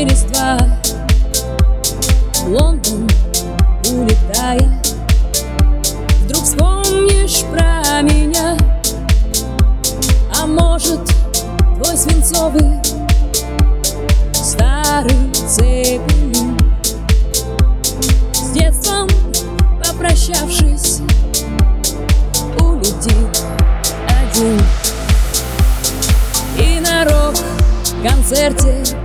[0.00, 0.56] через два.
[2.46, 3.06] Лондон,
[3.90, 4.82] улетая
[6.24, 8.56] Вдруг вспомнишь про меня.
[10.34, 11.00] А может,
[11.76, 12.80] твой свинцовый
[14.32, 16.00] Старый цепь
[18.32, 19.06] С детством
[19.84, 21.00] попрощавшись
[22.58, 23.44] Улетит
[24.08, 24.60] один.
[26.56, 28.99] И на рок-концерте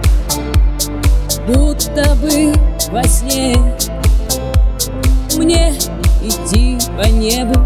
[1.48, 2.54] Будто бы
[2.90, 3.56] во сне.
[5.38, 5.74] Мне
[6.24, 7.60] идти по небу.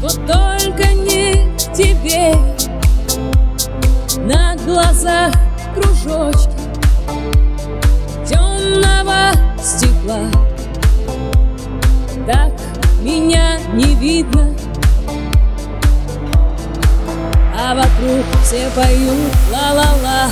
[0.00, 2.34] Вот только не тебе.
[4.24, 5.34] На глазах
[5.74, 6.48] кружочки
[8.26, 10.22] Темного стекла.
[12.26, 12.52] Так
[13.02, 14.54] меня не видно.
[17.54, 20.30] А вокруг все поют ла-ла-ла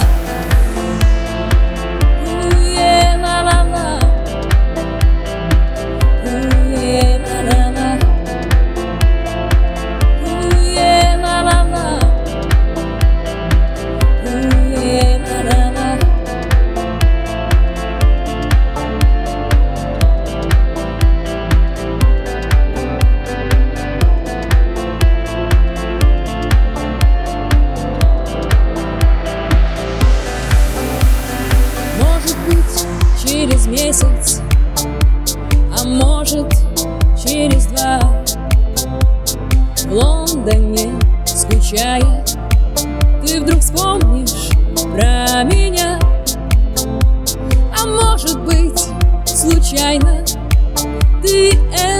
[33.92, 34.41] месяц,
[35.79, 36.48] а может
[37.14, 38.01] через два.
[39.85, 42.25] В Лондоне скучая,
[43.23, 44.48] ты вдруг вспомнишь
[44.95, 45.98] про меня.
[47.79, 48.83] А может быть
[49.27, 50.25] случайно
[51.23, 51.92] ты это